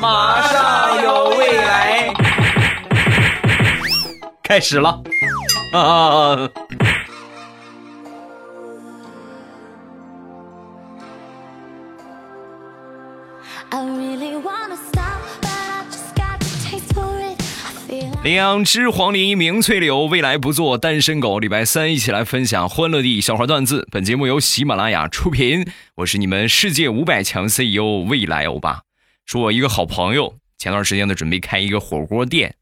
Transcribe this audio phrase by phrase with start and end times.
[0.00, 2.12] 马上有未来，
[4.42, 5.02] 开始了
[5.72, 6.50] 啊！
[18.22, 21.38] 两只黄鹂鸣翠柳，未来不做单身狗。
[21.38, 23.86] 礼拜三一起来分享欢乐地笑话段子。
[23.92, 25.64] 本节目由喜马拉雅出品，
[25.96, 28.85] 我是你们世界五百强 CEO 未来欧巴。
[29.26, 32.54] 说我一个好朋友，前段时间呢准备开一个火锅店，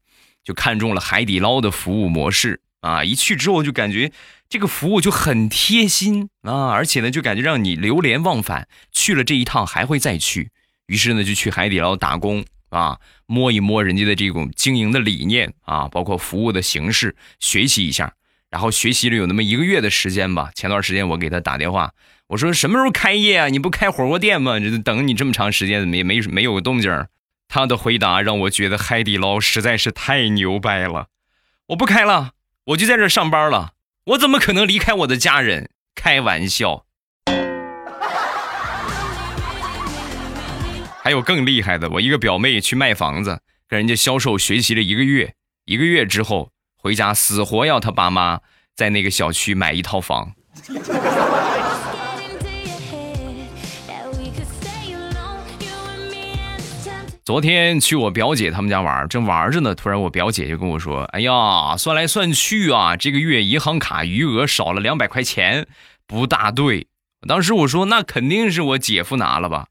[0.43, 3.03] 就看中了海底捞的服务模式啊！
[3.03, 4.11] 一去之后就感觉
[4.49, 10.49] 这个服务就很贴心啊，而且呢就感觉让你流连忘返，去了这一趟还会再去。
[10.87, 12.43] 于是呢就去海底捞打工。
[12.69, 18.11] 啊，摸一摸人家的这种经营的理念啊，包括服务的形式，学习一下。
[18.49, 20.51] 然后学习了有那么一个月的时间吧。
[20.55, 21.93] 前段时间我给他打电话，
[22.27, 23.47] 我说什么时候开业啊？
[23.49, 24.59] 你不开火锅店吗？
[24.59, 26.91] 这等你这么长时间，怎么也没没有动静？
[27.47, 31.09] 他的回答让我觉得海底捞实在是太牛掰了。
[31.67, 32.31] 我不开了，
[32.65, 33.73] 我就在这上班了。
[34.05, 35.69] 我怎么可能离开我的家人？
[35.93, 36.85] 开玩笑。
[41.03, 48.41] 还有更厉害的，我一个表妹去卖房子，跟人家销售学习了一个月，一个月之后回家死活要他爸妈
[48.75, 50.33] 在那个小区买一套房。
[57.25, 65.67] 昨天去我表姐他们家玩，正玩着呢，突然我表姐就跟我说：“哎呀，算来算去啊，这个月银行卡余额少了两百块钱，
[66.05, 66.85] 不大对。”
[67.27, 69.69] 当时我说：“那肯定是我姐夫拿了吧？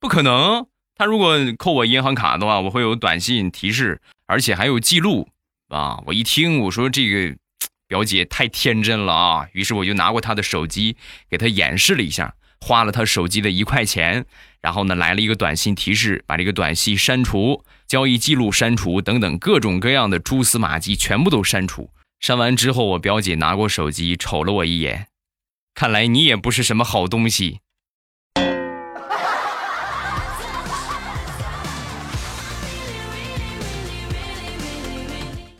[0.00, 0.66] 不可能。”
[0.98, 5.28] 他如果扣我银行卡的话，我会有短信提示，而且还有记录
[5.68, 6.02] 啊！
[6.06, 7.36] 我一听，我说这个
[7.86, 9.46] 表姐太天真了啊！
[9.52, 10.96] 于是我就拿过她的手机，
[11.30, 14.24] 给她演示了一下，花了他手机的一块钱，
[14.60, 21.90] 然后呢来了一个短信提示，把这个短信删除，交易记录删除等等各种各样的蛛丝马迹全部都删除。
[22.20, 25.08] 删完之后，我表姐拿过手机瞅了我一眼，
[25.74, 27.60] 看来你也不是什么好东西。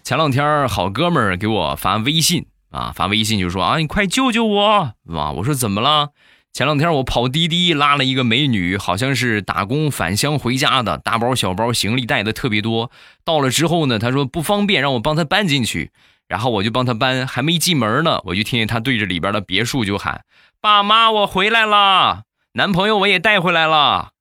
[0.03, 5.33] 前两天好哥们儿给我发微信啊，发微信就说啊，你快救救我啊！
[5.33, 6.13] 我说怎么了？
[6.57, 12.91] 前两天我跑滴滴拉了一个美女，好像是打工返乡回家的，大包小包行李带的特别多。
[13.27, 15.91] 到了之后呢，她说不方便，让我帮她搬进去。
[16.29, 20.25] 然后我就帮她搬，还没进门呢，我就听见她对着里边的别墅就喊
[20.63, 22.23] ：“爸妈，我回来了，
[22.55, 24.13] 男朋友我也带回来了。”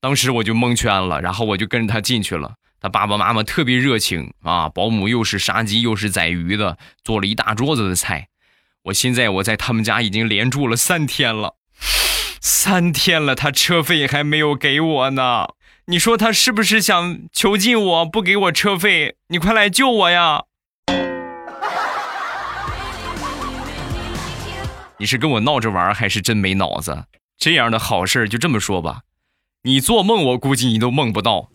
[0.00, 2.54] 当时我就蒙圈了，然后我就跟着他进去了。
[2.80, 8.28] 他爸爸妈妈特别热情啊，保姆又是杀鸡又是宰鱼的，做了一大桌子的菜。
[8.84, 11.56] 我现在我在他们家已经连住了三天了，
[12.44, 15.46] 三天了，他车费还没有给我呢。
[15.86, 19.14] 你说他是不是想囚禁我，不给我车费？
[19.28, 20.42] 你快来救我呀！
[24.98, 27.04] 你是跟我闹着玩，还是真没脑子？
[27.38, 29.02] 这样的好事就这么说吧，
[29.62, 31.48] 你做梦我估计你都梦不到。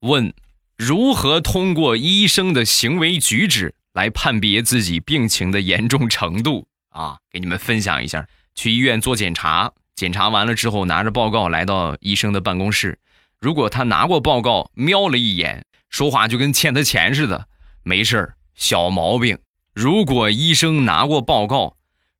[0.00, 0.32] 问：
[0.76, 6.66] 如何通过医生的行为举止来判别自己病情的严重程度？
[6.90, 8.26] 啊，给你们分享一下。
[8.54, 12.98] 去医院做检查，检查完了之后，拿着报告来到医生的办公室。
[13.40, 17.48] 如果他拿过报告，瞄了一眼，说话就跟欠他钱似的，
[17.82, 19.38] 没事儿，小毛病。
[19.74, 21.76] 如果医生拿过报告，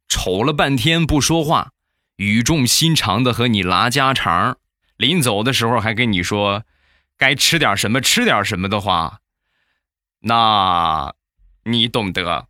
[0.08, 1.72] 瞅了半天不说话，
[2.16, 4.56] 语重心长的和你拉家常，
[4.96, 6.64] 临走的时候还跟你说。
[7.18, 9.20] 该吃点什么，吃点什么的话，
[10.20, 11.14] 那，
[11.64, 12.46] 你懂得。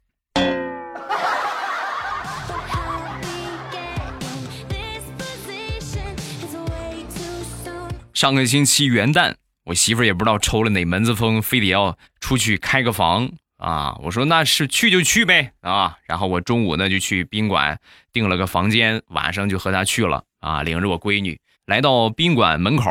[8.12, 9.34] 上个星期元旦，
[9.66, 13.94] 我媳妇也不知道抽了哪门子风，非得要出去开个房啊！
[14.02, 15.98] 我说那是去就去呗啊！
[16.08, 17.78] 然后我中午呢就去宾馆
[18.12, 22.90] 订了个房间，晚上就和她去了啊，领着我闺女来到宾馆门口。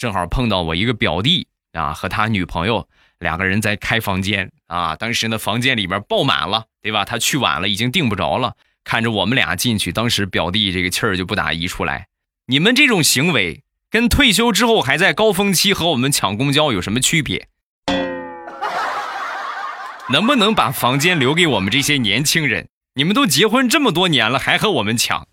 [0.00, 2.88] 正好碰到我一个表弟啊，和他女朋友
[3.18, 4.96] 两个人在开房间啊。
[4.96, 7.04] 当时呢，房间里边爆满了，对吧？
[7.04, 8.54] 他去晚了，已经订不着了。
[8.82, 12.06] 看着我们俩进去，当时表弟这个气儿就不打一处来。
[12.46, 17.46] 你们这种行为跟退休之后还在高峰期和我们抢公交有什么区别？
[20.08, 22.66] 能不能把房间留给我们这些年轻人？
[22.94, 25.28] 你们都结婚这么多年了，还和我们抢？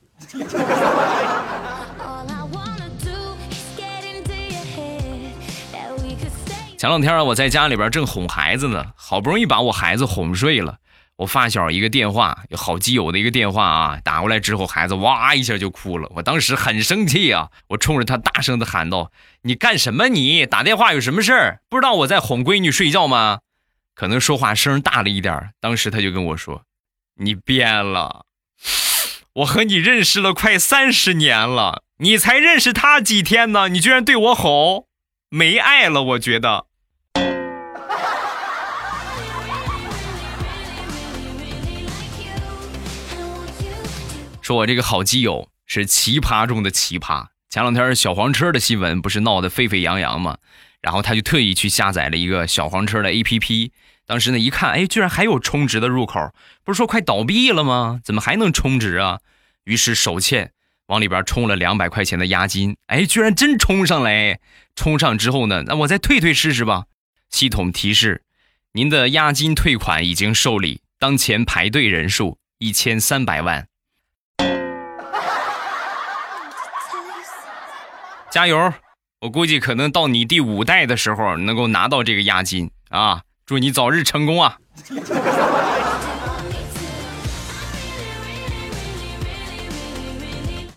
[6.77, 10.77] 前两天，我在家里边正哄孩子呢，好不容易把我孩子哄睡了，
[11.15, 16.07] 我发小一个电话，有好基友的一个电话啊，打过来之后，孩子哇一下就哭了。
[16.13, 20.07] 我当时很生气啊，我冲着他大声的喊道：“你干什么？
[20.09, 21.61] 你打电话有什么事儿？
[21.67, 23.39] 不知道我在哄闺女睡觉吗？”
[23.95, 26.61] 可能说话声大了一点当时他就跟我说
[27.19, 28.25] ：“你变了，
[29.33, 33.69] 我和你认识了快三十年了，你才认识他几天呢？
[33.69, 34.85] 你居然对我吼，
[35.29, 36.65] 没爱了，我觉得。”
[44.41, 47.27] 说我这个好基友是奇葩中的奇葩。
[47.49, 50.37] 前两天小黄车的新闻不是闹得沸沸扬扬吗？
[50.81, 53.71] 然后他就特意去下载了一个小黄车的 APP。
[54.05, 56.33] 当时呢一看，哎，居然还有充值的入口，
[56.63, 57.99] 不是说快倒闭了吗？
[58.01, 59.19] 怎么还能充值啊？
[59.65, 60.53] 于是手欠
[60.87, 64.39] 往里边充了两百块钱的押金，哎，居然真充上来！
[64.75, 66.85] 充上之后呢，那我再退退试试吧。
[67.29, 68.23] 系统提示：
[68.73, 73.67] 您的押金退款已经受理，当前排队人数一千三百万。
[78.29, 78.73] 加油！
[79.21, 83.23] 我估计可能到你第五代的时候能够拿到这个押金啊！
[83.45, 84.59] 祝你早日成功啊！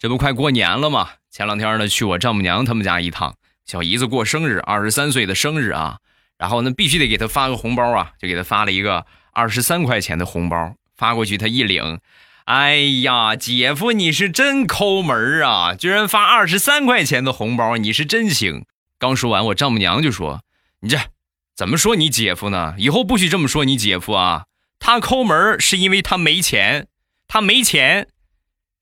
[0.00, 1.10] 这不快过年了吗？
[1.30, 3.34] 前两天呢去我丈母娘他们家一趟，
[3.66, 5.98] 小姨子过生日，二十三岁的生日啊！
[6.38, 9.04] 然后呢必须得给她发个红包啊，就给她发了一个
[9.34, 12.00] 二十三块钱的红包，发过去她一领。
[12.46, 15.74] 哎呀，姐夫，你是真抠门啊！
[15.74, 18.64] 居然发二十三块钱的红包，你是真行。
[18.98, 20.40] 刚说完，我丈母娘就说
[20.80, 20.98] ：“你这
[21.54, 22.74] 怎么说你姐夫呢？
[22.78, 24.46] 以后不许这么说你姐夫啊！
[24.78, 26.88] 他抠门是因为他没钱，
[27.28, 28.08] 他没钱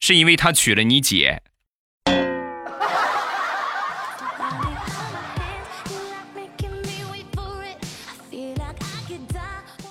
[0.01, 1.43] 是因为他娶了你姐。”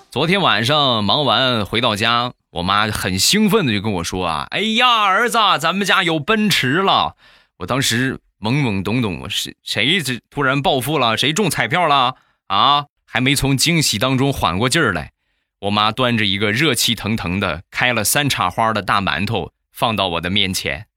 [0.09, 2.33] 昨天晚上忙完回到家。
[2.49, 7.15] 我妈很兴奋的就跟我说啊，哎呀，儿子，咱们家有奔驰了！
[7.57, 11.15] 我当时懵懵懂懂，谁谁这突然暴富了？
[11.15, 12.15] 谁中彩票了？
[12.47, 15.11] 啊，还没从惊喜当中缓过劲儿来，
[15.59, 20.87] 我妈端着一个热气腾腾的开了三叉花的大馒头放到我的面前，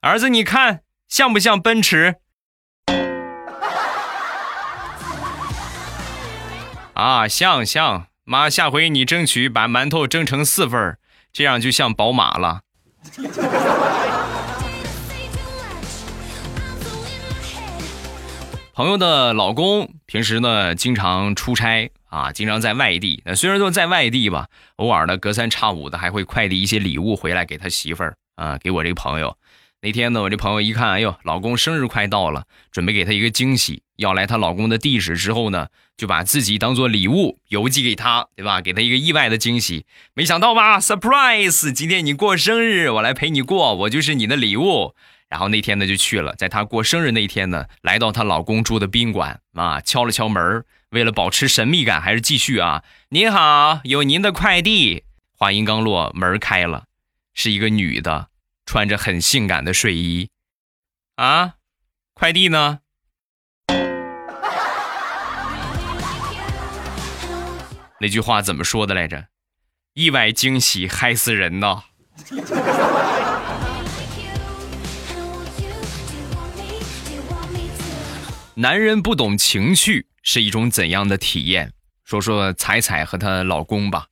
[0.00, 2.16] 儿子，你看像不像奔驰？
[6.94, 10.98] 啊，像像，妈，下回你争取把馒头蒸成四份儿。
[11.32, 12.62] 这样就像宝马了。
[18.72, 23.22] 朋友的老公平时呢经常出差啊，经常在外地。
[23.24, 29.36] 那虽然说在外地吧，偶尔呢隔三差五的还会快递一些礼物回来给他媳妇儿啊，给我这个朋友。
[29.80, 35.68] 那天呢，我这朋友一看，哎呦，老公生日快到了，准备给他一个惊喜，要来她老公的地址之后呢。
[35.96, 38.60] 就把自己当做礼物邮寄给他，对吧？
[38.60, 39.86] 给他一个意外的惊喜。
[40.12, 41.70] 没想到吧，surprise！
[41.70, 44.96] 今天你过生日，我来陪你过，我就是你的礼物。
[45.28, 50.64] 然后那天呢就去了，在她过生日那天呢，来到她老公住的宾馆啊，敲了敲门。
[50.90, 52.82] 为了保持神秘感，还是继续啊。
[53.10, 55.04] 您好，有您的快递。
[55.38, 56.86] 话音刚落，门开了，
[57.34, 58.30] 是一个女的，
[58.64, 60.30] 穿着很性感的睡衣。
[61.16, 61.56] 啊，
[62.14, 62.80] 快递呢？
[68.00, 69.28] 那句话怎么说的来着？
[69.94, 71.84] 意外惊喜害死人呐！
[78.56, 81.72] 男人不懂情趣是一种怎样的体验？
[82.04, 84.06] 说说彩彩和她老公吧。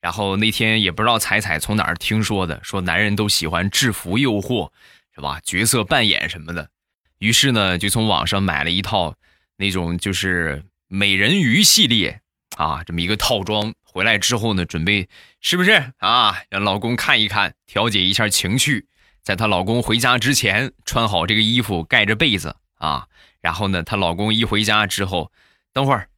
[0.00, 4.70] 然后那天也不知道彩彩从哪儿听说的，说男人都喜欢制服诱惑，
[5.14, 5.40] 是吧？
[5.42, 6.70] 角色扮演什么的。
[7.18, 9.16] 于是呢，就从网上买了一套
[9.56, 12.20] 那种就是美人鱼系列。
[12.56, 15.08] 啊，这么一个套装回来之后呢，准备
[15.40, 16.42] 是不是啊？
[16.48, 18.88] 让老公看一看，调节一下情绪。
[19.22, 23.06] 在她老公回家之前，穿好这个衣服，盖着被子啊。
[23.40, 25.30] 然后呢，她老公一回家之后，
[25.72, 26.08] 等会儿，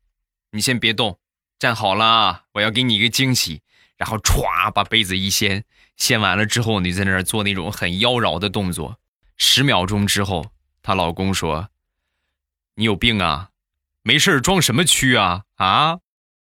[0.52, 1.18] 你先别动，
[1.58, 3.60] 站好了，我要给你一个惊喜。
[4.00, 5.62] 然后歘，把杯子一掀，
[5.98, 8.96] 掀完了之后，你在那儿做那种很妖娆的动作。
[9.36, 10.46] 十秒钟之后，
[10.82, 11.68] 她老公说
[12.76, 13.48] ：“你有病啊？
[14.02, 15.42] 没事装什么蛆啊？
[15.56, 15.98] 啊？”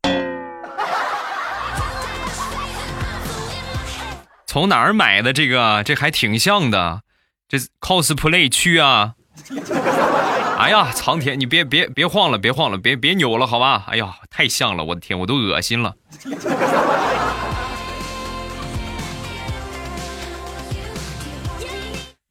[4.45, 5.81] 从哪儿买的这个？
[5.85, 7.03] 这还挺像的，
[7.47, 9.13] 这 cosplay 区啊！
[10.59, 13.85] 哎呀，苍天，你别别别晃了，别晃了，别别扭了，好吧？
[13.87, 15.95] 哎呀，太像了，我的天，我都恶心了。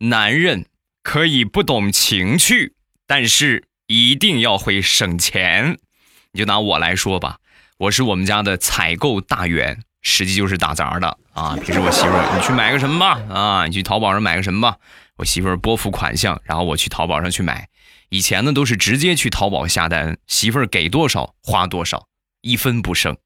[0.09, 0.67] 男人
[1.03, 2.75] 可以不懂情趣，
[3.07, 5.79] 但是一定要会省钱。
[6.33, 7.39] 你就拿我来说吧，
[7.79, 9.83] 我是我们家的采购大员。
[10.07, 11.57] 实际就是打杂的啊。
[11.57, 14.77] 平时我媳妇儿，你去买个什么吧，啊，你去淘宝上买个什么吧，
[15.17, 17.71] 我媳妇儿拨付款项，然后我去淘宝上去买。
[18.11, 22.07] 以前呢都是直接去淘宝下单，媳妇儿给多少花多少，
[22.43, 23.17] 一分不剩。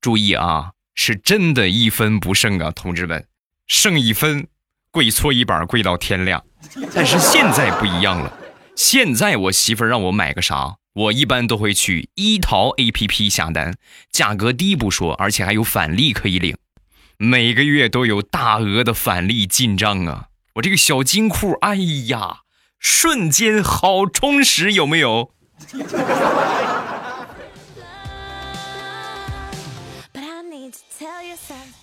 [0.00, 3.26] 注意啊，是真的一分不剩啊，同志们，
[3.66, 4.48] 剩一分，
[4.90, 6.44] 跪搓衣板跪到天亮。
[6.94, 8.32] 但是现在不一样了，
[8.74, 13.74] 现在我媳妇让我买个啥，我一般都会去一淘 APP 下单，
[14.10, 16.56] 价格低不说，而且还有返利可以领，
[17.16, 20.26] 每个月都有大额的返利进账啊！
[20.54, 21.76] 我这个小金库，哎
[22.08, 22.38] 呀，
[22.80, 25.32] 瞬间好充实，有没有？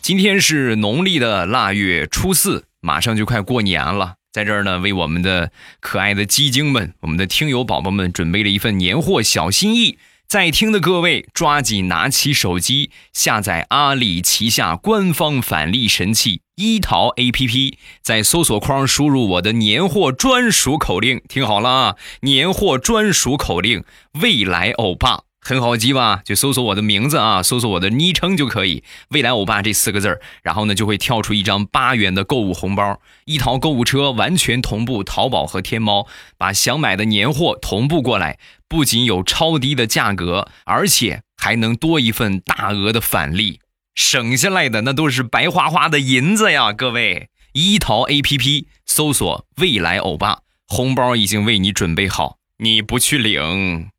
[0.01, 4.13] 今天是农历的腊月初四，马上就快过年了。
[4.31, 9.97] 在这儿呢，为我们的可爱的鸡精们、我们的听友宝宝们准备了一份年货小心意。
[10.27, 23.83] 在听的各位，抓紧拿起手机，下载阿里旗下官方返利神器一淘 APP，在搜索框输入我的年货专属口令，听好了啊，年货专属口令：
[24.21, 25.21] 未来欧巴。
[25.47, 26.21] 很好记吧？
[26.25, 28.83] 就搜索我的名字啊，搜索我的昵称就可以。
[29.09, 36.07] 未来欧巴这四个字儿，然后呢就会跳出一张八元的购物红包，一淘购物车完全同步淘宝和天猫，
[36.39, 43.59] 把想买的年货同步过来，不仅有超低的价格，而且还能多一份大额的返利，
[43.93, 46.73] 省下来的那都是白花花的银子呀！
[46.73, 53.91] 各位，一淘 APP 搜索未来欧巴，红包已经为你准备好，你不去领。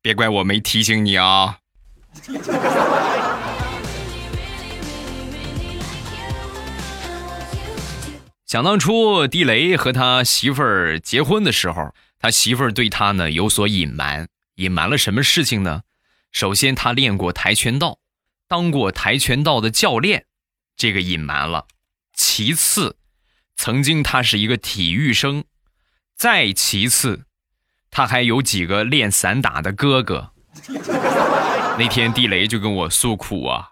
[0.00, 1.58] 别怪我没提醒你啊！
[8.46, 15.82] 想当初，地雷和他媳妇儿结婚的时候，他媳妇儿对他呢有所隐瞒，隐瞒了什么事情呢？
[16.32, 17.98] 首先，他练过跆拳道，
[18.46, 20.24] 当过跆拳道的教练，
[20.76, 21.66] 这个隐瞒了。
[22.14, 22.96] 其次，
[23.56, 25.44] 曾经他是一个体育生，
[26.16, 27.27] 再其次。
[27.90, 30.32] 他还有几个练散打的哥哥。
[31.78, 33.70] 那天地雷就跟我诉苦啊，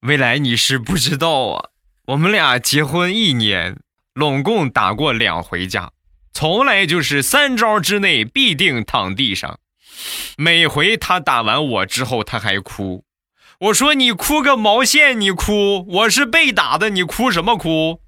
[0.00, 1.68] 未来你是不知道啊，
[2.06, 3.78] 我们俩结婚一年，
[4.14, 5.92] 拢共打过两回架，
[6.32, 9.60] 从来就是三招之内必定躺地上。
[10.36, 13.04] 每回他打完我之后，他还哭。
[13.60, 18.00] 我说你哭个毛线，你哭，我是被打的，你哭什么哭？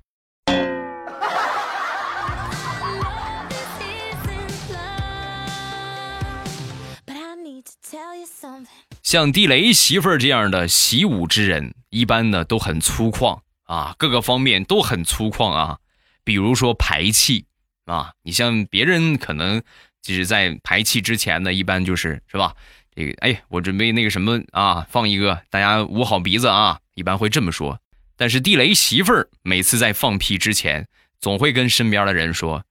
[9.05, 15.79] 像地雷媳妇儿这样的习武之人，一般呢都很粗犷啊，各个方面都很粗犷啊。
[16.25, 17.45] 比如说排气
[17.85, 19.63] 啊，你像别人可能
[20.01, 22.55] 就是在排气之前呢，一般就是是吧？
[22.97, 27.79] 这个哎，我准备那个什么啊，放一个，大家捂好鼻子啊，一般会这么说。
[28.17, 30.89] 但是地雷媳妇儿每次在放屁之前，
[31.21, 32.65] 总会跟身边的人说：“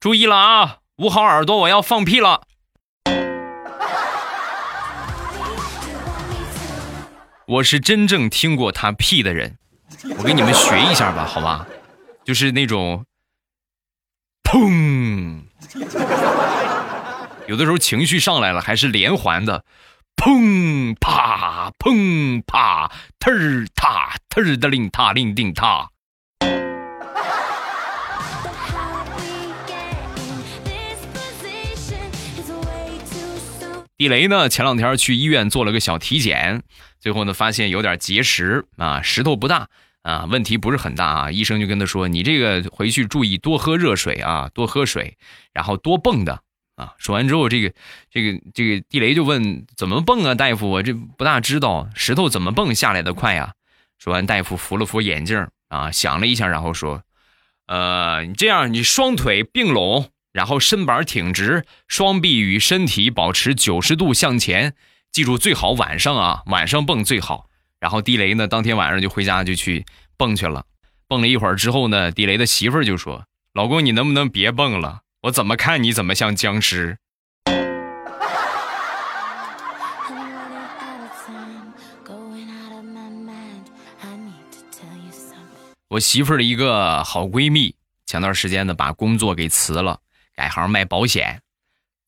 [0.00, 2.48] 注意了啊，捂好耳朵，我要放屁了。”
[7.50, 9.58] 我是真正听过他屁的人，
[10.16, 11.66] 我给你们学一下吧，好吧？
[12.24, 13.04] 就是那种，
[14.44, 15.40] 砰，
[17.48, 19.64] 有的时候情绪上来了，还是连环的，
[20.14, 25.90] 砰啪砰啪，嘚儿踏嘚儿的令踏令定踏。
[33.96, 34.48] 地雷呢？
[34.48, 36.62] 前两天去医院做了个小体检，
[37.00, 39.68] 最后呢发现有点结石啊，石头不大
[40.02, 41.30] 啊，问题不是很大啊。
[41.30, 45.16] 医生就跟他说：“你这个回去注意多喝热水啊，多喝水，
[45.52, 46.42] 然后多蹦的
[46.76, 47.72] 啊。”说完之后，这个
[48.10, 50.68] 这个这个地雷就问：“怎么蹦啊，大夫？
[50.68, 53.54] 我这不大知道，石头怎么蹦下来的快呀？”
[53.98, 57.02] 说完，大夫扶了扶眼镜啊，想了一下，然后说
[57.66, 64.76] ：“呃，你这样，你双腿并拢。”然后身板挺直，双臂与身体保持九十度向前。
[65.12, 67.48] 记住，最好晚上啊，晚上蹦最好。
[67.80, 69.84] 然后地雷呢，当天晚上就回家就去
[70.16, 70.64] 蹦去了。
[71.08, 75.00] 蹦了一会儿之后呢，地雷的媳妇儿就说：“老公，你能不能别蹦了？
[75.22, 76.98] 我怎么看你怎么像僵尸。”
[85.88, 87.74] 我媳妇儿的一个好闺蜜，
[88.06, 89.98] 前段时间呢把工作给辞了。
[90.36, 91.42] 改行卖保险，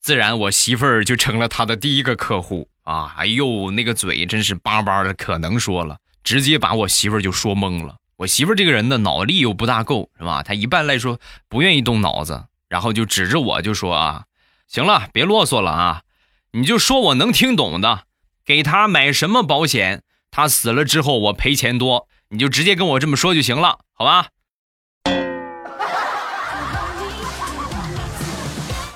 [0.01, 3.15] 自然我媳妇儿就成了她的第一个客户啊！
[3.17, 7.97] 哎呦，那个嘴真是叭叭的，可能说了，直接把我媳妇就说懵了。
[8.17, 10.43] 我媳妇这个人呢，脑力又不大够，是吧？
[10.43, 14.25] 她一般来说不愿意动脑子，然后就指着我就说啊
[14.69, 16.03] ：“行了，别啰嗦了啊，
[16.53, 18.05] 你就说我能听懂的，
[18.45, 24.29] 给他买什么保险，他死了之后我赔钱多，你就直接跟我这么说就行了，好吧？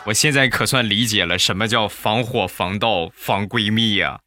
[0.07, 4.21] 我现在可算理解了什么叫防火防盗防闺蜜呀。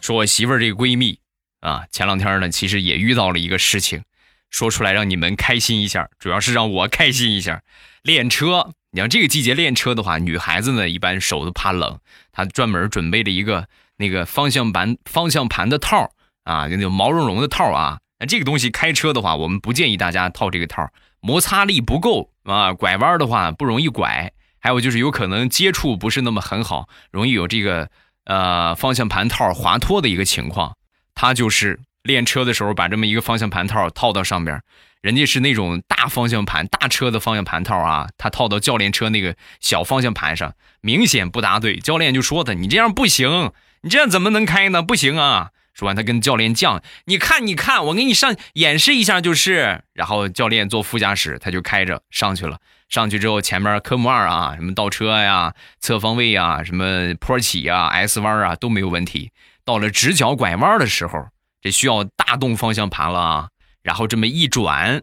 [0.00, 1.18] 说我媳妇儿这个闺蜜
[1.60, 4.02] 啊，前两天呢，其实也遇到了一个事情，
[4.48, 7.62] 说出来让你们开心一下，主要是让我开心一下。
[8.02, 11.98] 练车，你像这个季节练车的话，女孩子呢一般手都怕冷，
[12.32, 16.12] 她专门准备了一个那个方向盘方向盘的套
[16.44, 17.98] 啊，就那种毛茸茸的套啊。
[18.18, 20.88] 那这个东西开车的话，我们不建议大家套这个套，
[21.20, 27.88] 摩擦力不够啊，拐弯的话不容易拐，还有就是有可能接触不是那么很好，容易有这个。
[28.28, 30.76] 呃，方向盘套滑脱的一个情况，
[31.14, 34.60] 他就是练车的时候把这么一个方向盘套套到上边，
[35.00, 41.76] 人家是那种大方向盘大车的方向盘套啊，他套到教练车那个小方向盘上，明显不搭对。
[41.76, 44.82] 教练就说他：“你这样不行，你这样怎么能开呢？
[44.82, 52.58] 不行啊！”说完，他跟教练犟：“你看，你看，我给你上演示一下就是。”然后教练坐副驾驶，他就开着上去了。
[52.88, 59.32] 上去之后，前面科目二啊，什么倒车呀、侧方位啊、什么坡起啊、S 弯啊都没有问题。
[59.66, 61.28] 到了直角拐弯的时候，
[61.60, 63.48] 这需要大动方向盘了啊。
[63.82, 65.02] 然后这么一转，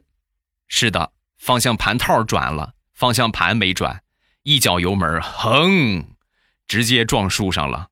[0.68, 4.02] 是的，方向盘套转了，方向盘没转，
[4.42, 6.08] 一脚油门，哼，
[6.68, 7.90] 直接撞树上了。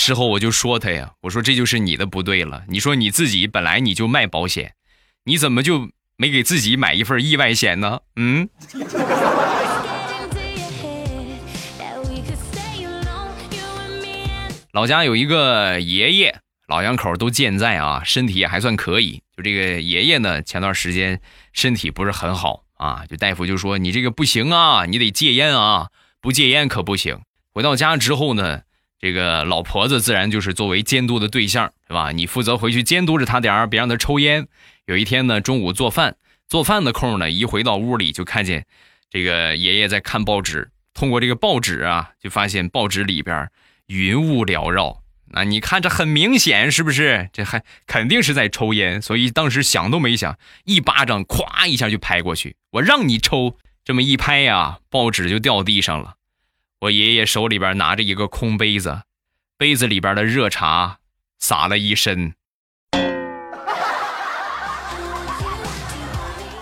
[0.00, 2.64] 事后我就说他呀，我说这就是你的不对了。
[2.68, 4.72] 你说你自己本来你就卖保险。
[5.24, 8.00] 你怎么就没给自己买一份意外险呢？
[8.16, 8.48] 嗯。
[14.72, 16.34] 老家有一个爷爷，
[16.66, 19.20] 老两口都健在啊，身体也还算可以。
[19.36, 21.20] 就这个爷爷呢，前段时间
[21.52, 25.88] 身体不是很好啊，就大夫就说你这个不行啊，你得戒烟啊，
[26.22, 27.20] 不戒烟可不行。
[27.52, 28.62] 回到家之后呢，
[29.00, 32.12] 这个老婆子自然就是作为监督的对象，是吧？
[32.12, 34.46] 你负责回去监督着他点儿，别让他抽烟。
[34.84, 38.66] 有一天呢，中午做饭，做饭的空呢，一回到屋里就看见
[39.08, 40.70] 这个爷爷在看报纸。
[40.92, 43.48] 通过这个报纸啊，就发现报纸里边
[43.86, 45.02] 云雾缭绕。
[45.32, 47.30] 那你看这很明显是不是？
[47.32, 49.00] 这还肯定是在抽烟。
[49.00, 52.56] 所以当时想都没想，一巴掌咵一下就拍过去。
[52.72, 56.16] 我让你抽，这么一拍呀，报纸就掉地上了。
[56.80, 59.02] 我爷爷手里边拿着一个空杯子，
[59.58, 60.96] 杯子里边的热茶
[61.38, 62.32] 洒了一身。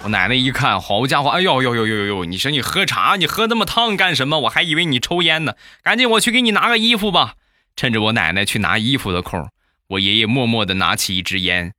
[0.02, 2.24] 我奶奶一看，好家伙，哎呦呦呦呦呦！
[2.24, 4.40] 你说你喝茶，你喝那么烫干什么？
[4.40, 5.54] 我还以为你抽烟呢。
[5.84, 7.34] 赶紧，我去给你拿个衣服吧。
[7.76, 9.48] 趁着我奶奶去拿衣服的空，
[9.90, 11.72] 我爷爷默默的拿起一支烟，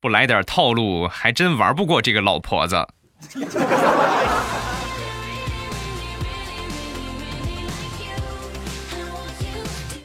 [0.00, 2.88] 不来点套路，还真玩不过这个老婆子。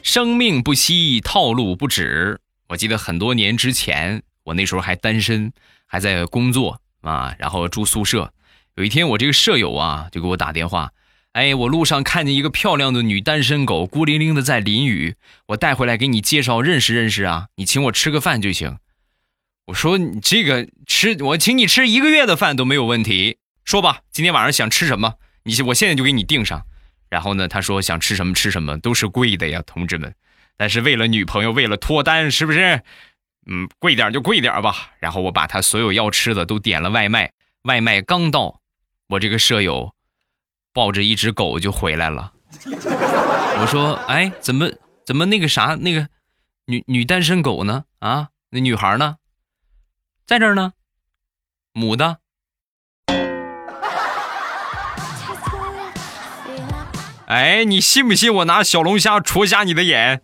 [0.06, 2.38] 生命不息，套路不止。
[2.68, 4.22] 我记得很多年之前。
[4.44, 5.52] 我那时候还单身，
[5.84, 8.32] 还在工作啊，然后住宿舍。
[8.76, 10.92] 有一天，我这个舍友啊，就给我打电话，
[11.32, 15.16] 哎，我路上看见一个漂亮的女单身狗，孤零零的在淋雨，
[15.48, 18.78] 我带回来给你介绍认识认识啊，你请我吃个饭就行。
[19.66, 23.38] 我说你这个吃，我请你吃一个月的饭都没有问题。
[23.64, 25.14] 说吧，今天晚上想吃什么？
[25.42, 26.64] 你我现在就给你订上。
[27.08, 30.14] 然后呢，他说想吃什么吃什么，都是贵的呀，同志们。
[30.56, 32.82] 但是为了女朋友，为了脱单，是不是？
[33.46, 34.92] 嗯，贵点就贵点吧。
[34.98, 38.60] 然后我把他所有要吃的都点了外卖，外卖刚到，
[39.08, 39.94] 我这个舍友
[40.72, 42.32] 抱着一只狗就回来了。
[42.64, 44.70] 我说：“哎，怎么
[45.04, 46.08] 怎么那个啥那个
[46.64, 47.84] 女女单身狗呢？
[48.00, 49.18] 啊，那女孩呢？
[50.26, 50.72] 在这呢，
[51.72, 52.18] 母的。”
[57.26, 60.20] 哎，你信不信我拿小龙虾戳瞎你的眼？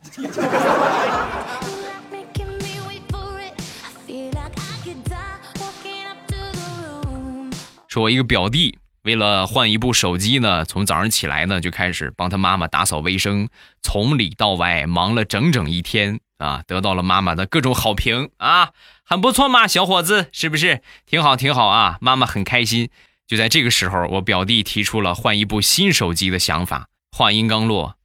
[7.89, 13.49] 说，我一个表弟为了换一部手机呢，从早上起来呢就开始帮他妈妈打扫卫生，
[13.83, 18.71] 从里到外忙了整整一天啊，得到了妈妈的各种好评啊，
[19.05, 21.99] 很不错嘛，小伙子，是不是挺好挺好啊？
[22.01, 22.91] 妈妈很开心。
[23.27, 26.87] 就在这个时候，我表弟提出了换一部新手机的想法。
[27.15, 27.99] 话音刚落，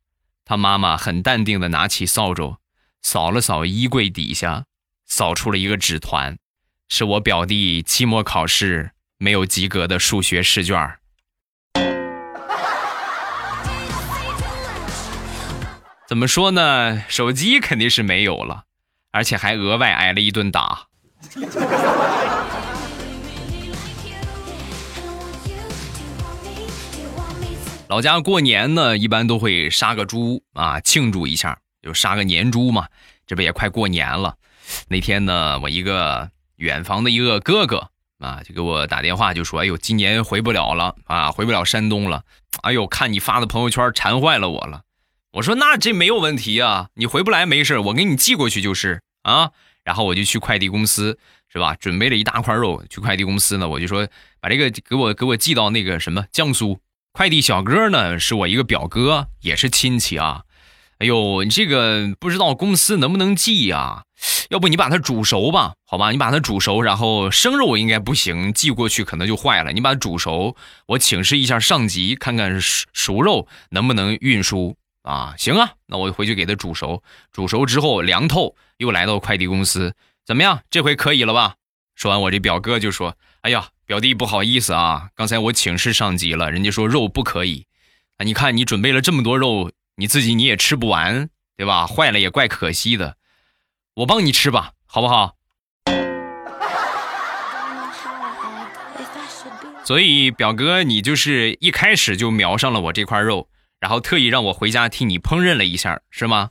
[0.44, 2.58] 他妈妈很淡定的拿起扫帚，
[3.02, 4.66] 扫了扫衣柜底下，
[5.06, 6.38] 扫出了一个纸团，
[6.90, 8.92] 是我表弟期末考试。
[9.18, 11.00] 没有及格的数学试卷
[16.08, 17.04] 怎么说呢？
[17.08, 18.66] 手机肯定是没有了，
[19.12, 20.88] 而且还额外挨了一顿打。
[27.90, 32.88] 老家过年呢，一般都会杀个猪啊，庆祝一下，就杀个年猪嘛。
[33.26, 34.36] 这不也快过年了？
[34.90, 42.24] 那天呢，我一个远房的一个哥哥啊，就给我打电话，就说：“哎呦，今年回不了了啊，回不了山东了。
[42.62, 44.82] 哎呦，看你发的朋友圈，馋坏了我了。”
[45.32, 49.52] 我说：“那这没有问题啊，你回不来没事，我给你寄过去就是啊。”
[49.86, 51.74] 然后我就去快递公司，是吧？
[51.76, 54.06] 准备了一大块肉，去快递公司呢，我就说
[54.42, 56.78] 把这个给我给我寄到那个什么江苏。
[57.18, 60.44] 快递小哥呢是我一个表哥，也是亲戚啊。
[61.00, 64.04] 哎呦，你这个不知道公司能不能寄呀？
[64.52, 66.12] 要不你把它煮熟吧，好吧？
[66.12, 69.72] 你把它煮熟，然后生肉应该不行，寄过去可能就坏了。
[69.72, 75.34] 你把它煮熟，我请示一下上级，看看熟熟肉能不能运输啊？
[75.40, 77.02] 行啊，那我回去给他煮熟，
[77.32, 80.60] 煮熟之后凉透，又来到快递公司，怎么样？
[80.70, 81.56] 这回可以了吧？
[81.96, 87.68] 说完，我这表哥就说：“哎呀，表弟不好意思啊，刚才我请示上级了，人家说肉不可以。
[88.18, 91.88] 啊，你看你准备了这么多肉，你自己你也吃不完，对吧？
[91.88, 93.16] 坏了也怪可惜的。”
[93.96, 95.36] 我帮你吃吧，好不好？
[99.86, 103.48] 所以表哥，你就是一开始就瞄上了我这块肉，
[103.80, 106.50] 然后特意让我回家替你烹饪了一下，是吗？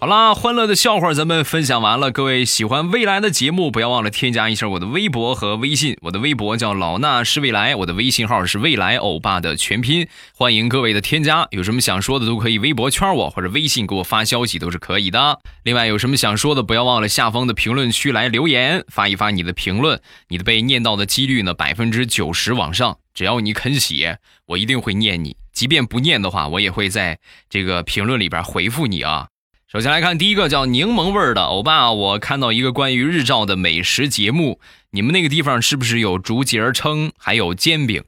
[0.00, 2.10] 好啦，欢乐的笑话咱们分享完了。
[2.10, 5.94] 各位喜欢未来的节目，不要忘了添加一下我的微博和微信。
[6.00, 10.08] 我的微博叫老衲是未来，我的微信号是未来欧巴的全拼。
[10.34, 15.38] 欢迎各位的添加，有什么想说的都可以微博圈我，或者微信给我发消息都是可以的。
[15.64, 22.96] 另外有什么想说的，不要忘了下方的评论区来留言，发一发你的评论，你的被念到的几率呢百分之九十往上。
[23.12, 25.36] 只要你肯写，我一定会念你。
[25.52, 27.18] 即便不念的话，我也会在
[27.50, 29.26] 这个评论里边回复你啊。
[29.70, 34.58] 首先来看第一个叫柠檬味儿的欧巴，我看到一个关于日照的美食节目，
[34.90, 38.02] 你们那个地方是不是有竹节蛏，还有煎饼？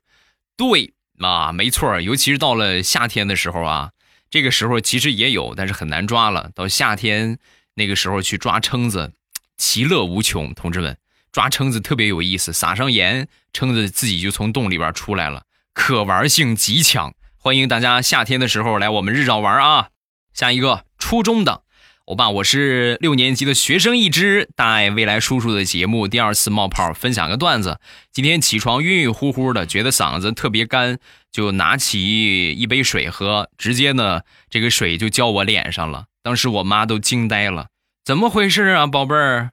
[0.57, 3.93] 对，啊，没错，尤其是到了夏天的时候啊，
[4.29, 6.51] 这个时候其实也有，但是很难抓了。
[6.53, 7.39] 到夏天
[7.75, 9.13] 那个时候去抓蛏子，
[9.57, 10.99] 其乐无穷，同志们，
[11.31, 17.15] 抓蛏子特别有意思，撒上盐，蛏子自己就从洞里边出来了，可玩性极强。
[17.37, 19.91] 欢迎大家夏天的时候来我们日照玩啊！
[20.35, 20.87] 下一个。
[21.03, 21.63] 初中的
[22.05, 27.81] 欧巴，我是六年级的学生一只，大爱未来叔叔的节目第二次冒泡，分享个段子。
[28.13, 31.01] 今天起床晕晕乎乎的，觉得嗓子特别干，
[31.33, 36.05] 就拿起一杯水喝，直接呢这个水就浇我脸上了。
[36.23, 37.67] 当时我妈都惊呆了，
[38.05, 39.51] 怎么回事啊，宝贝儿？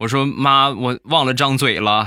[0.00, 2.04] 我说妈，我忘了张嘴了。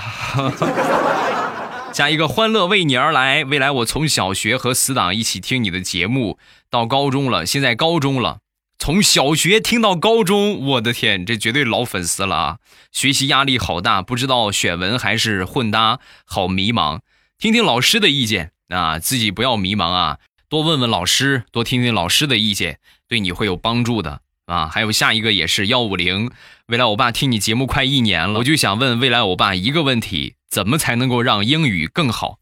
[1.94, 8.40] 加一个欢乐为你而来，未来我从小学和死党一起听你的节目，到高中了，现在高中了，
[8.80, 12.58] 从小学听到高中，我的天，这绝对老粉丝了啊！
[12.94, 17.02] 学习压力好大，不知道选文还是混搭，好迷茫。
[17.38, 24.68] 听听老师的意见啊，自己不要迷茫啊，多问问老师，多听听老师的意见，对你会有帮助的啊。
[24.68, 26.32] 还有下一个也是幺五零，
[26.72, 30.36] 未来欧巴听你节目快一年了，我就想问未来欧巴一个问题。
[30.50, 32.38] 怎么才能够让英语更好？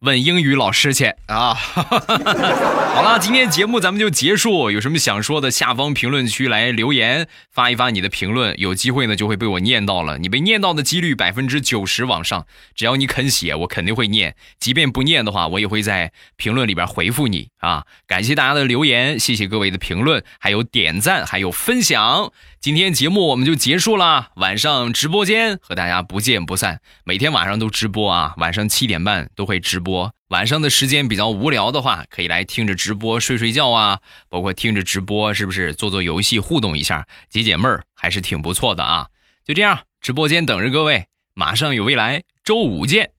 [0.00, 1.54] 问英语老师去啊！
[1.54, 4.72] 好了，今天节目咱们就结束。
[4.72, 10.18] 有什么想说的，下方评论区来留言，发一发你的评论，有机会呢就会被我念到了。
[10.18, 12.44] 你被念到的几率百分之九十往上，
[12.74, 14.34] 只要你肯写，我肯定会念。
[14.58, 17.86] 即便不念的话，我也会在评论里边回复你啊！
[18.08, 22.32] 感谢大家的留言，谢谢各位的评论，还有点赞，还有分享。
[22.62, 26.80] 今天节目我们就结束啦，晚上直播间和大家不见不散。
[27.02, 30.14] 每天晚上都直播啊，晚上七点半都会直播。
[30.28, 33.98] 晚上的时间比较无聊的话，可以来听着直播睡睡觉啊，
[34.28, 39.08] 包括听着直播是不是做做游戏互动一下解解闷儿，还是挺不错的啊。
[39.44, 43.10] 就这样，直播间等着各位，马上有未来，周五见。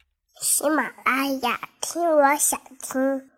[0.41, 3.33] 喜马拉雅听，我想听。